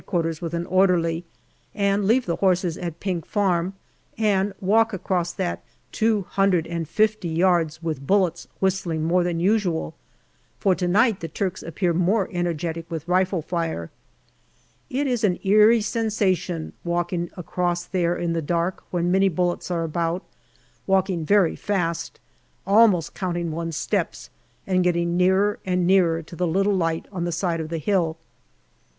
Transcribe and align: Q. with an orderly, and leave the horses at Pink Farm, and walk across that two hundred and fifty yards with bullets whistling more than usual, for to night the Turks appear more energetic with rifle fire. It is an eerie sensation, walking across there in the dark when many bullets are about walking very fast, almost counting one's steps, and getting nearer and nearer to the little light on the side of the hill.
Q. 0.09 0.33
with 0.41 0.55
an 0.55 0.65
orderly, 0.65 1.25
and 1.75 2.05
leave 2.05 2.25
the 2.25 2.37
horses 2.37 2.75
at 2.75 2.99
Pink 2.99 3.23
Farm, 3.23 3.75
and 4.17 4.51
walk 4.59 4.93
across 4.93 5.31
that 5.33 5.63
two 5.91 6.23
hundred 6.23 6.65
and 6.65 6.89
fifty 6.89 7.27
yards 7.27 7.83
with 7.83 8.07
bullets 8.07 8.47
whistling 8.59 9.03
more 9.05 9.23
than 9.23 9.39
usual, 9.39 9.93
for 10.59 10.73
to 10.73 10.87
night 10.87 11.19
the 11.19 11.27
Turks 11.27 11.61
appear 11.61 11.93
more 11.93 12.27
energetic 12.31 12.89
with 12.89 13.07
rifle 13.07 13.43
fire. 13.43 13.91
It 14.89 15.05
is 15.05 15.23
an 15.23 15.37
eerie 15.43 15.81
sensation, 15.81 16.73
walking 16.83 17.29
across 17.37 17.85
there 17.85 18.15
in 18.15 18.33
the 18.33 18.41
dark 18.41 18.83
when 18.89 19.11
many 19.11 19.29
bullets 19.29 19.69
are 19.69 19.83
about 19.83 20.23
walking 20.87 21.23
very 21.27 21.55
fast, 21.55 22.19
almost 22.65 23.13
counting 23.13 23.51
one's 23.51 23.77
steps, 23.77 24.31
and 24.65 24.83
getting 24.83 25.15
nearer 25.15 25.59
and 25.63 25.85
nearer 25.85 26.23
to 26.23 26.35
the 26.35 26.47
little 26.47 26.73
light 26.73 27.07
on 27.11 27.23
the 27.25 27.31
side 27.31 27.59
of 27.59 27.69
the 27.69 27.77
hill. 27.77 28.17